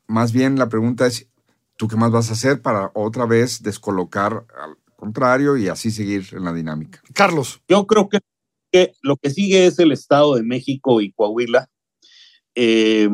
Más 0.07 0.33
bien 0.33 0.59
la 0.59 0.67
pregunta 0.67 1.07
es, 1.07 1.29
¿tú 1.77 1.87
qué 1.87 1.95
más 1.95 2.11
vas 2.11 2.29
a 2.29 2.33
hacer 2.33 2.61
para 2.61 2.91
otra 2.95 3.25
vez 3.25 3.63
descolocar 3.63 4.45
al 4.61 4.75
contrario 4.97 5.55
y 5.55 5.69
así 5.69 5.89
seguir 5.89 6.27
en 6.33 6.43
la 6.43 6.51
dinámica? 6.51 7.01
Carlos, 7.13 7.61
Yo 7.69 7.87
creo 7.87 8.09
que, 8.09 8.19
que 8.73 8.91
lo 9.03 9.15
que 9.15 9.29
sigue 9.29 9.65
es 9.65 9.79
el 9.79 9.93
Estado 9.93 10.35
de 10.35 10.43
México 10.43 10.99
y 10.99 11.13
Coahuila. 11.13 11.69
Eh, 12.55 13.07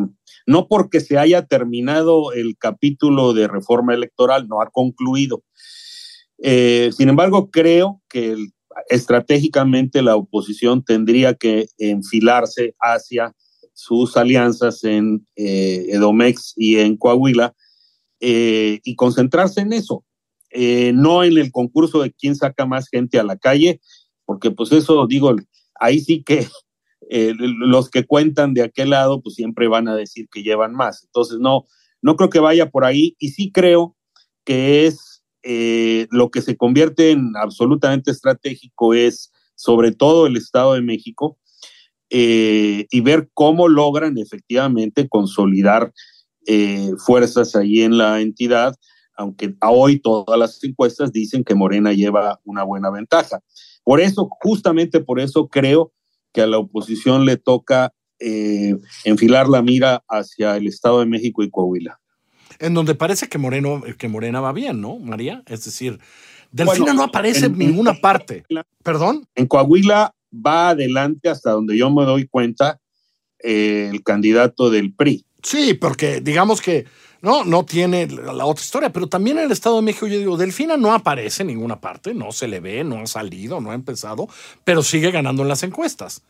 no 0.47 0.67
porque 0.67 1.01
se 1.01 1.19
haya 1.19 1.45
terminado 1.45 2.33
el 2.33 2.57
capítulo 2.57 3.33
de 3.33 3.47
reforma 3.47 3.93
electoral, 3.93 4.47
no 4.47 4.59
ha 4.63 4.71
concluido. 4.71 5.43
Eh, 6.39 6.89
sin 6.97 7.09
embargo, 7.09 7.51
creo 7.51 8.01
que 8.09 8.37
estratégicamente 8.89 10.01
la 10.01 10.15
oposición 10.15 10.83
tendría 10.83 11.33
que 11.33 11.67
enfilarse 11.77 12.75
hacia 12.79 13.35
sus 13.73 14.17
alianzas 14.17 14.83
en 14.83 15.25
eh, 15.35 15.85
Edomex 15.89 16.53
y 16.55 16.77
en 16.77 16.97
Coahuila 16.97 17.55
eh, 18.19 18.79
y 18.83 18.95
concentrarse 18.95 19.61
en 19.61 19.73
eso, 19.73 20.03
no 20.93 21.23
en 21.23 21.37
el 21.37 21.51
concurso 21.51 22.01
de 22.01 22.11
quién 22.11 22.35
saca 22.35 22.65
más 22.65 22.89
gente 22.89 23.19
a 23.19 23.23
la 23.23 23.37
calle, 23.37 23.79
porque 24.25 24.49
pues 24.49 24.71
eso 24.71 25.05
digo, 25.07 25.35
ahí 25.79 25.99
sí 25.99 26.23
que 26.23 26.47
eh, 27.09 27.33
los 27.37 27.89
que 27.89 28.05
cuentan 28.05 28.53
de 28.53 28.63
aquel 28.63 28.89
lado, 28.89 29.21
pues 29.21 29.35
siempre 29.35 29.67
van 29.67 29.87
a 29.87 29.95
decir 29.95 30.27
que 30.31 30.43
llevan 30.43 30.73
más. 30.73 31.03
Entonces, 31.05 31.39
no, 31.39 31.65
no 32.01 32.15
creo 32.15 32.29
que 32.29 32.39
vaya 32.39 32.69
por 32.69 32.83
ahí 32.83 33.15
y 33.19 33.29
sí 33.29 33.51
creo 33.51 33.95
que 34.43 34.85
es 34.85 35.16
eh, 35.49 36.07
lo 36.11 36.29
que 36.29 36.41
se 36.41 36.57
convierte 36.57 37.11
en 37.11 37.31
absolutamente 37.37 38.11
estratégico 38.11 38.93
es 38.93 39.31
sobre 39.55 39.93
todo 39.93 40.27
el 40.27 40.35
Estado 40.35 40.73
de 40.73 40.81
México 40.81 41.37
eh, 42.09 42.85
y 42.91 42.99
ver 43.01 43.29
cómo 43.33 43.67
logran 43.67 44.17
efectivamente 44.17 45.07
consolidar 45.07 45.93
fuerzas 47.05 47.57
ahí 47.57 47.81
en 47.81 47.97
la 47.97 48.21
entidad, 48.21 48.73
aunque 49.17 49.53
hoy 49.61 49.99
todas 49.99 50.39
las 50.39 50.63
encuestas 50.63 51.11
dicen 51.11 51.43
que 51.43 51.55
Morena 51.55 51.91
lleva 51.91 52.39
una 52.45 52.63
buena 52.63 52.89
ventaja. 52.89 53.41
Por 53.83 53.99
eso, 53.99 54.29
justamente 54.41 55.01
por 55.01 55.19
eso 55.19 55.49
creo 55.49 55.91
que 56.31 56.41
a 56.41 56.47
la 56.47 56.57
oposición 56.57 57.25
le 57.25 57.35
toca 57.35 57.93
eh, 58.19 58.75
enfilar 59.05 59.47
la 59.47 59.61
mira 59.61 60.03
hacia 60.07 60.57
el 60.57 60.67
Estado 60.67 60.99
de 60.99 61.05
México 61.05 61.43
y 61.43 61.49
Coahuila. 61.49 61.99
En 62.59 62.73
donde 62.73 62.95
parece 62.95 63.27
que, 63.27 63.37
Moreno, 63.37 63.83
que 63.97 64.07
Morena 64.07 64.41
va 64.41 64.51
bien, 64.51 64.81
¿no, 64.81 64.97
María? 64.99 65.43
Es 65.47 65.65
decir, 65.65 65.99
Delfina 66.51 66.93
no 66.93 67.03
aparece 67.03 67.47
en, 67.47 67.57
ninguna 67.57 67.93
parte. 67.95 68.43
¿Perdón? 68.83 69.27
En 69.35 69.47
Coahuila 69.47 70.13
va 70.33 70.69
adelante 70.69 71.29
hasta 71.29 71.51
donde 71.51 71.77
yo 71.77 71.89
me 71.91 72.05
doy 72.05 72.27
cuenta 72.27 72.79
eh, 73.39 73.89
el 73.91 74.03
candidato 74.03 74.69
del 74.69 74.93
PRI. 74.93 75.25
Sí, 75.43 75.73
porque 75.73 76.19
digamos 76.21 76.61
que 76.61 76.85
no, 77.21 77.43
no 77.43 77.65
tiene 77.65 78.07
la 78.07 78.45
otra 78.45 78.63
historia, 78.63 78.91
pero 78.91 79.07
también 79.07 79.37
en 79.37 79.45
el 79.45 79.51
Estado 79.51 79.77
de 79.77 79.81
México 79.81 80.07
yo 80.07 80.19
digo, 80.19 80.37
Delfina 80.37 80.77
no 80.77 80.93
aparece 80.93 81.43
en 81.43 81.47
ninguna 81.47 81.79
parte, 81.79 82.13
no 82.13 82.31
se 82.31 82.47
le 82.47 82.59
ve, 82.59 82.83
no 82.83 82.99
ha 82.99 83.07
salido, 83.07 83.59
no 83.59 83.71
ha 83.71 83.75
empezado, 83.75 84.27
pero 84.63 84.83
sigue 84.83 85.11
ganando 85.11 85.41
en 85.41 85.49
las 85.49 85.63
encuestas, 85.63 86.23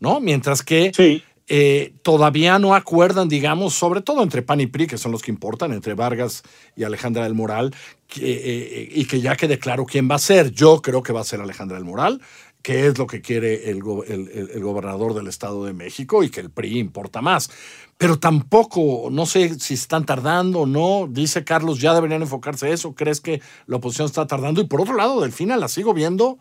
¿no? 0.00 0.20
Mientras 0.20 0.62
que 0.62 1.22
eh, 1.48 1.94
todavía 2.02 2.58
no 2.58 2.74
acuerdan, 2.74 3.28
digamos, 3.28 3.74
sobre 3.74 4.00
todo 4.00 4.22
entre 4.22 4.42
PAN 4.42 4.60
y 4.60 4.66
PRI, 4.66 4.86
que 4.86 4.98
son 4.98 5.12
los 5.12 5.22
que 5.22 5.30
importan, 5.30 5.72
entre 5.72 5.94
Vargas 5.94 6.42
y 6.76 6.84
Alejandra 6.84 7.24
del 7.24 7.34
Moral, 7.34 7.74
eh, 8.20 8.88
y 8.92 9.04
que 9.06 9.20
ya 9.20 9.36
quede 9.36 9.58
claro 9.58 9.86
quién 9.86 10.10
va 10.10 10.14
a 10.14 10.18
ser. 10.18 10.52
Yo 10.52 10.80
creo 10.80 11.02
que 11.02 11.12
va 11.12 11.20
a 11.20 11.24
ser 11.24 11.40
Alejandra 11.40 11.76
del 11.76 11.86
Moral, 11.86 12.20
que 12.62 12.86
es 12.86 12.96
lo 12.96 13.06
que 13.06 13.20
quiere 13.20 13.70
el, 13.70 13.82
el, 14.06 14.60
gobernador 14.62 15.12
del 15.12 15.26
Estado 15.26 15.66
de 15.66 15.74
México 15.74 16.24
y 16.24 16.30
que 16.30 16.40
el 16.40 16.50
PRI 16.50 16.78
importa 16.78 17.20
más 17.20 17.50
pero 17.96 18.18
tampoco, 18.18 19.08
no 19.10 19.24
sé 19.24 19.58
si 19.60 19.74
están 19.74 20.04
tardando 20.04 20.60
o 20.60 20.66
no. 20.66 21.06
Dice 21.08 21.44
Carlos, 21.44 21.80
ya 21.80 21.94
deberían 21.94 22.22
enfocarse 22.22 22.72
eso. 22.72 22.94
¿Crees 22.94 23.20
que 23.20 23.40
la 23.66 23.76
oposición 23.76 24.06
está 24.06 24.26
tardando? 24.26 24.60
Y 24.60 24.66
por 24.66 24.80
otro 24.80 24.94
lado, 24.94 25.20
Delfina 25.20 25.56
la 25.56 25.68
sigo 25.68 25.94
viendo, 25.94 26.38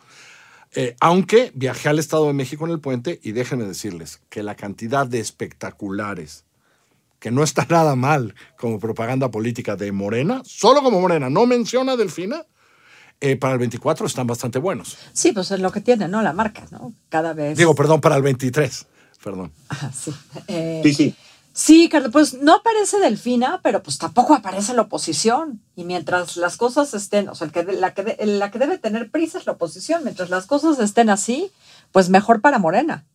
eh, 0.76 0.96
aunque 1.00 1.52
viajé 1.54 1.90
al 1.90 2.00
Estado 2.00 2.28
de 2.28 2.34
México 2.34 2.66
en 2.66 2.72
el 2.72 2.80
puente 2.80 3.20
y 3.24 3.32
déjenme 3.32 3.66
decirles 3.66 4.22
que 4.30 4.44
la 4.44 4.56
cantidad 4.56 5.06
de 5.06 5.20
espectaculares, 5.20 6.46
que 7.20 7.32
no 7.32 7.44
está 7.44 7.66
nada 7.70 7.96
mal 7.96 8.36
como 8.58 8.80
propaganda 8.80 9.32
política 9.32 9.76
de 9.76 9.92
Morena, 9.92 10.42
solo 10.46 10.82
como 10.82 11.00
Morena, 11.00 11.30
no 11.30 11.46
menciona 11.46 11.96
Delfina, 11.96 12.46
eh, 13.22 13.38
para 13.38 13.54
el 13.54 13.60
24 13.60 14.06
están 14.06 14.28
bastante 14.28 14.60
buenos. 14.60 14.98
Sí, 15.14 15.32
pues 15.32 15.50
es 15.52 15.60
lo 15.62 15.72
que 15.72 15.80
tiene, 15.80 16.10
¿no? 16.10 16.22
La 16.22 16.34
marca, 16.34 16.66
¿no? 16.72 16.94
Cada 17.08 17.32
vez. 17.34 17.58
Digo, 17.58 17.74
perdón, 17.74 18.02
para 18.02 18.18
el 18.18 18.22
23. 18.22 18.86
Perdón. 19.24 19.54
sí. 19.94 20.14
Eh, 20.48 20.82
sí, 20.84 20.94
sí. 20.94 21.16
Sí, 21.56 21.88
Carlos, 21.88 22.12
pues 22.12 22.34
no 22.34 22.56
aparece 22.56 23.00
Delfina, 23.00 23.62
pero 23.62 23.84
pues 23.84 24.00
tampoco 24.00 24.34
aparece 24.34 24.74
la 24.74 24.82
oposición. 24.82 25.62
Y 25.76 25.84
mientras 25.84 26.36
las 26.36 26.58
cosas 26.58 26.96
estén, 26.96 27.30
o 27.30 27.36
sea, 27.36 27.46
el 27.46 27.54
que, 27.54 27.64
la, 27.64 27.94
que, 27.94 28.18
la 28.26 28.50
que 28.50 28.58
debe 28.58 28.80
tener 28.80 29.12
prisa 29.12 29.38
es 29.38 29.46
la 29.46 29.54
oposición. 29.54 30.04
Mientras 30.04 30.32
las 30.32 30.48
cosas 30.48 30.80
estén 30.80 31.12
así, 31.12 31.52
pues 31.92 32.10
mejor 32.10 32.42
para 32.42 32.58
Morena. 32.58 33.06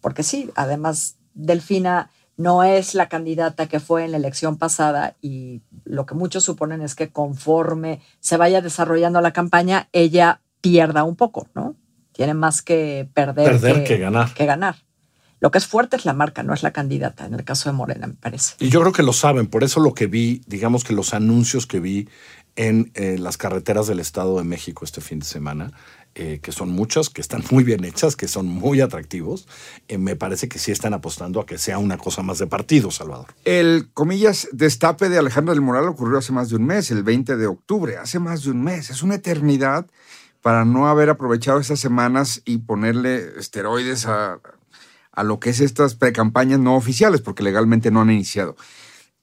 Porque 0.00 0.22
sí, 0.22 0.50
además, 0.54 1.16
Delfina 1.34 2.10
no 2.36 2.62
es 2.62 2.94
la 2.94 3.08
candidata 3.08 3.66
que 3.66 3.80
fue 3.80 4.04
en 4.04 4.12
la 4.12 4.16
elección 4.16 4.56
pasada 4.56 5.16
y 5.20 5.60
lo 5.84 6.06
que 6.06 6.14
muchos 6.14 6.44
suponen 6.44 6.80
es 6.82 6.94
que 6.94 7.10
conforme 7.10 8.00
se 8.20 8.36
vaya 8.36 8.62
desarrollando 8.62 9.20
la 9.20 9.32
campaña, 9.32 9.88
ella 9.92 10.40
pierda 10.60 11.04
un 11.04 11.16
poco, 11.16 11.48
¿no? 11.54 11.74
Tiene 12.12 12.34
más 12.34 12.62
que 12.62 13.08
perder, 13.12 13.60
perder 13.60 13.84
que 13.84 13.98
ganar. 13.98 14.32
Que 14.32 14.46
ganar. 14.46 14.76
Lo 15.40 15.50
que 15.50 15.58
es 15.58 15.66
fuerte 15.66 15.96
es 15.96 16.04
la 16.04 16.12
marca, 16.12 16.42
no 16.42 16.52
es 16.52 16.62
la 16.62 16.70
candidata, 16.70 17.24
en 17.24 17.34
el 17.34 17.44
caso 17.44 17.70
de 17.70 17.72
Morena, 17.72 18.06
me 18.06 18.14
parece. 18.14 18.54
Y 18.58 18.68
yo 18.68 18.80
creo 18.80 18.92
que 18.92 19.02
lo 19.02 19.14
saben, 19.14 19.46
por 19.46 19.64
eso 19.64 19.80
lo 19.80 19.94
que 19.94 20.06
vi, 20.06 20.42
digamos 20.46 20.84
que 20.84 20.92
los 20.92 21.14
anuncios 21.14 21.66
que 21.66 21.80
vi 21.80 22.08
en 22.56 22.90
eh, 22.94 23.16
las 23.18 23.38
carreteras 23.38 23.86
del 23.86 24.00
Estado 24.00 24.36
de 24.36 24.44
México 24.44 24.84
este 24.84 25.00
fin 25.00 25.20
de 25.20 25.24
semana, 25.24 25.72
eh, 26.14 26.40
que 26.42 26.52
son 26.52 26.70
muchas, 26.70 27.08
que 27.08 27.22
están 27.22 27.42
muy 27.50 27.64
bien 27.64 27.84
hechas, 27.84 28.16
que 28.16 28.28
son 28.28 28.46
muy 28.46 28.82
atractivos, 28.82 29.48
eh, 29.88 29.96
me 29.96 30.14
parece 30.14 30.48
que 30.48 30.58
sí 30.58 30.72
están 30.72 30.92
apostando 30.92 31.40
a 31.40 31.46
que 31.46 31.56
sea 31.56 31.78
una 31.78 31.96
cosa 31.96 32.22
más 32.22 32.38
de 32.38 32.46
partido, 32.46 32.90
Salvador. 32.90 33.28
El, 33.44 33.88
comillas, 33.94 34.48
destape 34.52 35.08
de 35.08 35.18
Alejandro 35.18 35.54
del 35.54 35.62
Moral 35.62 35.88
ocurrió 35.88 36.18
hace 36.18 36.32
más 36.32 36.50
de 36.50 36.56
un 36.56 36.66
mes, 36.66 36.90
el 36.90 37.02
20 37.02 37.36
de 37.36 37.46
octubre, 37.46 37.96
hace 37.96 38.18
más 38.18 38.42
de 38.42 38.50
un 38.50 38.62
mes, 38.62 38.90
es 38.90 39.02
una 39.02 39.14
eternidad 39.14 39.86
para 40.42 40.64
no 40.64 40.88
haber 40.88 41.08
aprovechado 41.10 41.60
esas 41.60 41.80
semanas 41.80 42.42
y 42.44 42.58
ponerle 42.58 43.38
esteroides 43.38 44.06
a 44.06 44.40
a 45.12 45.22
lo 45.22 45.40
que 45.40 45.50
es 45.50 45.60
estas 45.60 45.94
precampañas 45.94 46.60
no 46.60 46.76
oficiales, 46.76 47.20
porque 47.20 47.42
legalmente 47.42 47.90
no 47.90 48.00
han 48.00 48.10
iniciado. 48.10 48.56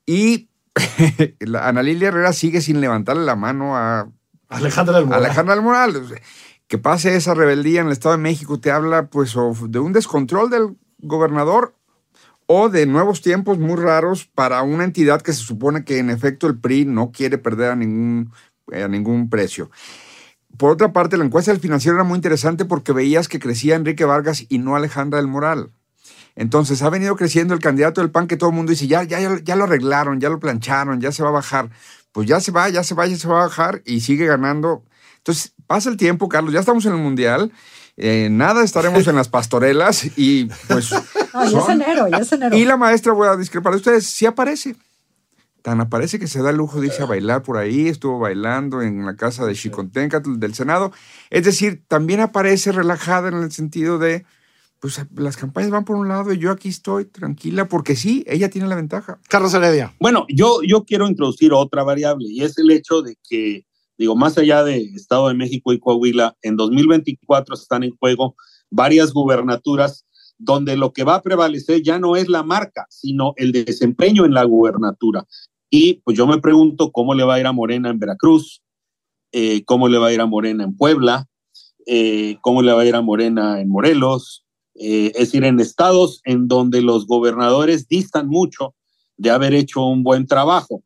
Y 0.06 0.50
Ana 1.60 1.84
Lilia 1.84 2.10
Herrera 2.10 2.34
sigue 2.34 2.62
sin 2.62 2.82
levantarle 2.82 3.26
la 3.26 3.36
mano 3.36 3.76
a 3.76 4.10
Alejandra 4.50 4.98
del 4.98 5.06
Moral. 5.06 5.26
Alejandra 5.26 5.56
del 5.56 5.64
Moral. 5.64 6.22
Que 6.68 6.78
pase 6.78 7.16
esa 7.16 7.34
rebeldía 7.34 7.82
en 7.82 7.88
el 7.88 7.94
Estado 7.94 8.16
de 8.16 8.22
México 8.22 8.60
te 8.60 8.72
habla 8.72 9.08
pues 9.08 9.36
de 9.68 9.80
un 9.80 9.94
descontrol 9.94 10.50
del 10.50 10.76
gobernador 11.00 11.76
o 12.46 12.70
de 12.70 12.86
nuevos 12.86 13.22
tiempos 13.22 13.58
muy 13.58 13.76
raros 13.76 14.26
para 14.26 14.62
una 14.64 14.84
entidad 14.84 15.22
que 15.22 15.34
se 15.34 15.44
supone 15.44 15.84
que 15.84 16.00
en 16.00 16.10
efecto 16.10 16.48
el 16.48 16.58
PRI 16.58 16.86
no 16.86 17.12
quiere 17.12 17.38
perder 17.38 17.72
a 17.72 17.76
ningún, 17.76 18.32
a 18.72 18.88
ningún 18.88 19.30
precio. 19.30 19.70
Por 20.58 20.72
otra 20.72 20.92
parte, 20.92 21.18
la 21.18 21.26
encuesta 21.26 21.52
del 21.52 21.62
financiero 21.62 21.96
era 21.96 22.04
muy 22.04 22.16
interesante 22.16 22.66
porque 22.66 22.92
veías 22.92 23.28
que 23.28 23.40
crecía 23.40 23.76
Enrique 23.76 24.06
Vargas 24.06 24.46
y 24.50 24.58
no 24.58 24.76
Alejandra 24.76 25.18
del 25.18 25.28
Moral. 25.28 25.72
Entonces 26.36 26.82
ha 26.84 26.90
venido 26.90 27.16
creciendo 27.16 27.54
el 27.54 27.60
candidato 27.60 28.02
del 28.02 28.12
PAN 28.12 28.28
que 28.28 28.38
todo 28.38 28.52
el 28.52 28.56
mundo 28.56 28.72
dice, 28.72 28.88
ya, 28.88 29.04
ya, 29.04 29.20
ya 29.44 29.56
lo 29.56 29.64
arreglaron, 29.64 30.20
ya 30.20 30.30
lo 30.30 30.40
plancharon, 30.40 31.02
ya 31.02 31.12
se 31.12 31.24
va 31.24 31.30
a 31.30 31.34
bajar. 31.34 31.70
Pues 32.12 32.28
ya 32.28 32.40
se 32.40 32.52
va, 32.52 32.70
ya 32.70 32.84
se 32.84 32.96
va, 32.96 33.08
ya 33.08 33.18
se 33.18 33.28
va 33.28 33.42
a 33.42 33.46
bajar 33.46 33.82
y 33.86 34.02
sigue 34.02 34.26
ganando. 34.26 34.84
Entonces 35.18 35.54
pasa 35.66 35.90
el 35.90 35.98
tiempo, 35.98 36.30
Carlos, 36.30 36.54
ya 36.54 36.60
estamos 36.60 36.86
en 36.86 36.94
el 36.94 37.00
Mundial. 37.00 37.52
Eh, 37.98 38.30
nada, 38.30 38.64
estaremos 38.64 39.08
en 39.08 39.16
las 39.16 39.28
pastorelas 39.28 40.06
y 40.16 40.46
pues... 40.68 40.90
ya 41.34 41.60
es 41.60 41.70
enero, 41.70 42.08
ya 42.08 42.18
es 42.18 42.32
enero. 42.32 42.56
Y 42.56 42.66
la 42.66 42.78
maestra, 42.78 43.14
voy 43.14 43.28
a 43.28 43.36
discrepar 43.36 43.74
de 43.74 43.78
ustedes, 43.78 44.06
sí 44.06 44.28
aparece. 44.28 44.76
Tan 45.68 45.82
aparece 45.82 46.18
que 46.18 46.28
se 46.28 46.42
da 46.42 46.52
el 46.52 46.56
lujo, 46.56 46.80
dice, 46.80 47.04
a 47.04 47.08
bailar 47.08 47.44
por 47.44 47.58
ahí, 47.58 47.90
estuvo 47.90 48.20
bailando 48.20 48.82
en 48.82 49.06
la 49.06 49.18
casa 49.18 49.46
de 49.46 49.54
Chicontencatl 49.54 50.40
del 50.40 50.54
Senado. 50.54 50.94
Es 51.30 51.44
decir, 51.44 51.84
también 51.90 52.22
aparece 52.22 52.72
relajada 52.72 53.28
en 53.28 53.36
el 53.44 53.52
sentido 53.52 54.00
de, 54.00 54.24
pues 54.80 54.98
las 55.14 55.36
campañas 55.36 55.70
van 55.70 55.84
por 55.84 55.98
un 55.98 56.08
lado 56.08 56.32
y 56.32 56.38
yo 56.38 56.52
aquí 56.52 56.70
estoy 56.70 57.04
tranquila 57.04 57.68
porque 57.68 57.98
sí, 57.98 58.24
ella 58.28 58.50
tiene 58.50 58.70
la 58.70 58.78
ventaja. 58.78 59.20
Carlos 59.28 59.54
Heredia. 59.54 59.94
Bueno, 60.00 60.26
yo, 60.30 60.62
yo 60.66 60.86
quiero 60.86 61.06
introducir 61.06 61.52
otra 61.52 61.84
variable 61.84 62.30
y 62.30 62.44
es 62.44 62.58
el 62.58 62.72
hecho 62.72 63.02
de 63.02 63.18
que, 63.30 63.66
digo, 63.98 64.16
más 64.16 64.38
allá 64.38 64.64
de 64.64 64.78
Estado 64.78 65.28
de 65.28 65.34
México 65.34 65.74
y 65.74 65.80
Coahuila, 65.82 66.38
en 66.44 66.56
2024 66.56 67.56
están 67.56 67.84
en 67.84 67.92
juego 67.98 68.38
varias 68.70 69.12
gubernaturas 69.12 70.06
donde 70.38 70.78
lo 70.78 70.94
que 70.94 71.04
va 71.04 71.16
a 71.16 71.22
prevalecer 71.22 71.82
ya 71.84 72.00
no 72.00 72.16
es 72.16 72.30
la 72.30 72.44
marca, 72.44 72.86
sino 72.90 73.34
el 73.36 73.52
desempeño 73.52 74.24
en 74.24 74.34
la 74.34 74.46
gubernatura. 74.46 75.28
Y 75.70 75.96
pues 75.96 76.18
yo 76.18 76.28
me 76.28 76.40
pregunto 76.40 76.92
cómo 76.92 77.14
le 77.14 77.24
va 77.24 77.36
a 77.36 77.40
ir 77.40 77.48
a 77.48 77.52
Morena 77.52 77.90
en 77.90 78.00
Veracruz, 78.00 78.62
eh, 79.32 79.64
cómo 79.66 79.90
le 79.90 79.98
va 79.98 80.08
a 80.08 80.14
ir 80.14 80.22
a 80.22 80.26
Morena 80.26 80.64
en 80.64 80.76
Puebla, 80.76 81.28
eh, 81.86 82.38
cómo 82.42 82.62
le 82.62 82.72
va 82.72 82.82
a 82.82 82.86
ir 82.86 82.96
a 82.96 83.02
Morena 83.02 83.60
en 83.60 83.70
Morelos, 83.70 84.46
eh, 84.76 85.12
es 85.16 85.32
decir, 85.32 85.44
en 85.44 85.60
estados 85.60 86.22
en 86.24 86.48
donde 86.48 86.82
los 86.82 87.08
gobernadores 87.08 87.88
distan 87.88 88.28
mucho 88.28 88.76
de 89.18 89.32
haber 89.32 89.54
hecho 89.54 89.86
un 89.86 90.04
buen 90.04 90.28
trabajo. 90.28 90.84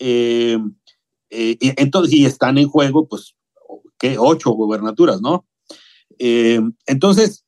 Y, 0.00 0.56
entonces, 1.30 2.14
y 2.14 2.24
están 2.24 2.56
en 2.58 2.68
juego, 2.68 3.06
pues, 3.06 3.34
¿qué? 3.98 4.16
Ocho 4.18 4.52
gobernaturas, 4.52 5.20
¿no? 5.20 5.44
entonces, 6.20 7.44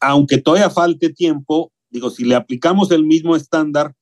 aunque 0.00 0.36
todavía 0.36 0.68
falte 0.68 1.08
tiempo, 1.08 1.72
digo, 1.88 2.10
si 2.10 2.24
le 2.24 2.34
aplicamos 2.34 2.90
el 2.90 3.04
mismo 3.04 3.36
estándar 3.36 3.94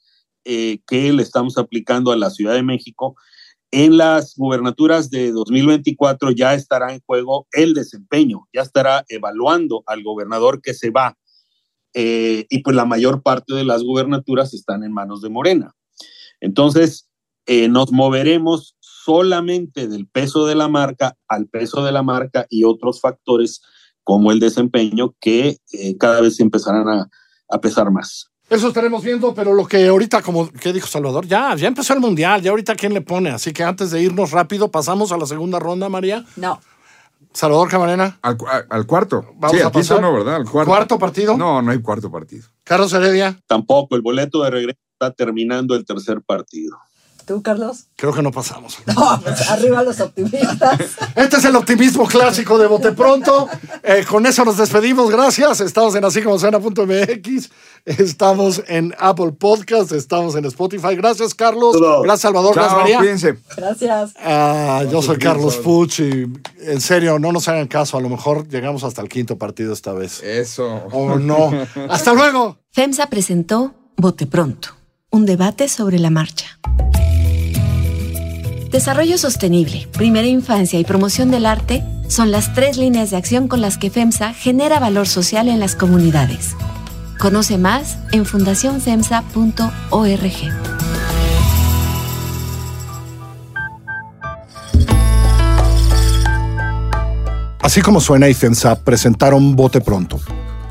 eh, 0.45 0.81
que 0.87 1.13
le 1.13 1.23
estamos 1.23 1.59
aplicando 1.59 2.13
a 2.13 2.17
la 2.17 2.31
Ciudad 2.31 2.55
de 2.55 2.63
México, 2.63 3.17
en 3.71 3.97
las 3.97 4.35
gubernaturas 4.37 5.11
de 5.11 5.33
2024 5.33 6.31
ya 6.33 6.55
estará 6.55 6.93
en 6.93 7.01
juego 7.07 7.47
el 7.53 7.75
desempeño, 7.75 8.49
ya 8.53 8.63
estará 8.63 9.05
evaluando 9.09 9.83
al 9.87 10.03
gobernador 10.03 10.61
que 10.61 10.75
se 10.75 10.91
va. 10.91 11.17
Eh, 11.95 12.47
y 12.51 12.59
pues 12.63 12.77
la 12.77 12.85
mayor 12.85 13.23
parte 13.23 13.55
de 13.55 13.65
las 13.65 13.83
gubernaturas 13.83 14.53
están 14.53 14.85
en 14.85 14.93
manos 14.93 15.23
de 15.23 15.31
Morena. 15.31 15.75
Entonces, 16.41 17.09
eh, 17.47 17.69
nos 17.69 17.93
moveremos 17.93 18.77
solamente 18.81 19.89
del 19.89 20.07
peso 20.07 20.47
de 20.47 20.55
la 20.55 20.69
marca 20.69 21.17
al 21.29 21.49
peso 21.49 21.85
de 21.85 21.93
la 21.93 22.03
marca 22.03 22.47
y 22.51 22.65
otros 22.65 23.01
factores 23.01 23.63
como 24.05 24.33
el 24.33 24.41
desempeño 24.41 25.15
que 25.21 25.59
cada 25.99 26.21
vez 26.21 26.41
empezarán 26.41 26.89
a, 26.89 27.09
a 27.49 27.61
pesar 27.61 27.91
más. 27.91 28.32
Eso 28.53 28.69
estaremos 28.69 29.03
viendo, 29.03 29.35
pero 29.35 29.55
lo 29.55 29.67
que 29.67 29.87
ahorita, 29.87 30.21
como 30.21 30.51
¿qué 30.53 30.75
dijo 30.75 30.87
Salvador, 30.87 31.27
ya, 31.27 31.55
ya 31.57 31.69
empezó 31.69 31.95
el 31.95 32.01
mundial, 32.01 32.43
ya 32.43 32.51
ahorita 32.51 32.75
quién 32.75 32.93
le 32.93 33.01
pone. 33.01 33.31
Así 33.31 33.51
que 33.53 33.65
antes 33.65 33.91
de 33.91 34.03
irnos 34.03 34.31
rápido, 34.31 34.71
pasamos 34.71 35.11
a 35.11 35.17
la 35.17 35.25
segunda 35.25 35.59
ronda, 35.59 35.89
María. 35.89 36.25
No. 36.37 36.61
Salvador 37.33 37.71
Camarena. 37.71 38.19
Al, 38.21 38.37
al 38.69 38.87
cuarto. 38.87 39.25
Vamos 39.37 39.57
sí, 39.57 39.63
a 39.63 39.73
pasar. 39.73 40.03
no, 40.03 40.13
¿verdad? 40.13 40.35
Al 40.37 40.45
cuarto. 40.45 40.71
¿Cuarto 40.71 40.99
partido? 40.99 41.35
No, 41.35 41.63
no 41.63 41.71
hay 41.71 41.81
cuarto 41.81 42.11
partido. 42.11 42.47
Carlos 42.63 42.93
Heredia. 42.93 43.41
Tampoco, 43.47 43.97
el 43.97 44.03
boleto 44.03 44.43
de 44.43 44.51
regreso 44.51 44.79
está 44.93 45.11
terminando 45.13 45.75
el 45.75 45.87
tercer 45.87 46.21
partido. 46.21 46.77
¿Tú, 47.27 47.43
Carlos? 47.43 47.87
Creo 47.97 48.13
que 48.13 48.23
no 48.23 48.31
pasamos. 48.31 48.79
No, 48.87 49.21
pues 49.23 49.49
arriba 49.51 49.83
los 49.83 50.01
optimistas. 50.01 50.79
Este 51.17 51.37
es 51.37 51.45
el 51.45 51.57
optimismo 51.57 52.07
clásico 52.07 52.59
de 52.59 52.67
Bote 52.67 52.93
Pronto. 52.93 53.49
Eh, 53.83 54.05
con 54.09 54.27
eso 54.27 54.45
nos 54.45 54.57
despedimos. 54.57 55.11
Gracias. 55.11 55.61
Estamos 55.61 55.95
en 55.95 56.05
así 56.05 56.23
como 56.23 56.39
suena.mx. 56.39 57.51
Estamos 57.85 58.63
en 58.69 58.95
Apple 58.99 59.33
Podcast. 59.33 59.93
Estamos 59.93 60.35
en 60.37 60.45
Spotify. 60.47 60.95
Gracias, 60.97 61.35
Carlos. 61.35 61.73
Todo. 61.73 62.03
Gracias, 62.03 62.21
Salvador. 62.23 62.55
Chao, 62.55 62.63
Gracias, 62.65 62.81
María. 62.81 62.99
cuídense. 62.99 63.39
Gracias. 63.57 64.13
Ah, 64.19 64.85
yo 64.91 65.03
soy 65.03 65.19
Carlos 65.19 65.57
Puch 65.57 66.01
y 66.01 66.27
en 66.61 66.81
serio, 66.81 67.19
no 67.19 67.33
nos 67.33 67.49
hagan 67.49 67.67
caso. 67.69 67.97
A 67.97 68.01
lo 68.01 68.09
mejor 68.09 68.49
llegamos 68.49 68.85
hasta 68.85 69.03
el 69.03 69.09
quinto 69.09 69.37
partido 69.39 69.73
esta 69.73 69.93
vez. 69.93 70.23
Eso. 70.23 70.67
O 70.93 71.19
no. 71.19 71.51
Hasta 71.91 72.13
luego. 72.15 72.59
FEMSA 72.73 73.09
presentó 73.09 73.75
Bote 73.97 74.27
Pronto, 74.27 74.69
un 75.11 75.27
debate 75.27 75.69
sobre 75.69 75.99
la 75.99 76.11
marcha. 76.11 76.59
Desarrollo 78.73 79.19
sostenible, 79.19 79.87
primera 79.93 80.27
infancia 80.27 80.81
y 80.81 80.85
promoción 80.85 81.31
del 81.31 81.45
arte 81.45 81.85
son 82.09 82.31
las 82.31 82.55
tres 82.55 82.79
líneas 82.79 83.11
de 83.11 83.19
acción 83.19 83.47
con 83.47 83.61
las 83.61 83.77
que 83.77 83.91
FEMSA 83.91 84.33
genera 84.33 84.81
valor 84.81 85.07
social 85.07 85.49
en 85.49 85.61
las 85.61 85.77
comunidades. 85.77 86.57
Conoce 87.19 87.59
más 87.59 87.99
en 88.13 88.25
fundacionfemsa.org. 88.25 90.33
Así 97.61 97.83
como 97.83 98.01
suena 98.01 98.31
y 98.31 98.35
FEMSA 98.35 98.83
presentaron 98.83 99.55
Bote 99.55 99.83
Pronto, 99.83 100.19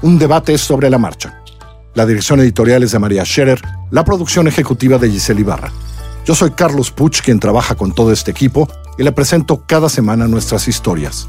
un 0.01 0.17
debate 0.17 0.57
sobre 0.57 0.89
la 0.89 0.97
marcha. 0.97 1.39
La 1.93 2.07
dirección 2.07 2.39
editorial 2.39 2.81
es 2.81 2.93
de 2.93 2.99
María 2.99 3.23
Scherer, 3.23 3.61
la 3.91 4.03
producción 4.03 4.47
ejecutiva 4.47 4.97
de 4.97 5.11
Giselle 5.11 5.41
Ibarra. 5.41 5.71
Yo 6.31 6.35
soy 6.35 6.51
Carlos 6.51 6.91
Puch, 6.91 7.19
quien 7.19 7.41
trabaja 7.41 7.75
con 7.75 7.91
todo 7.91 8.13
este 8.13 8.31
equipo, 8.31 8.69
y 8.97 9.03
le 9.03 9.11
presento 9.11 9.63
cada 9.67 9.89
semana 9.89 10.29
nuestras 10.29 10.69
historias. 10.69 11.27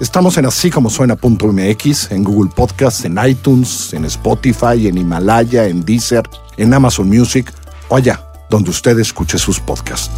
Estamos 0.00 0.38
en 0.38 0.46
así 0.46 0.72
como 0.72 0.90
suena.mx, 0.90 2.10
en 2.10 2.24
Google 2.24 2.50
Podcast, 2.52 3.04
en 3.04 3.16
iTunes, 3.24 3.94
en 3.94 4.06
Spotify, 4.06 4.88
en 4.88 4.98
Himalaya, 4.98 5.68
en 5.68 5.84
Deezer, 5.84 6.28
en 6.56 6.74
Amazon 6.74 7.08
Music 7.08 7.52
o 7.90 7.94
allá 7.94 8.24
donde 8.50 8.70
usted 8.70 8.98
escuche 8.98 9.38
sus 9.38 9.60
podcasts. 9.60 10.10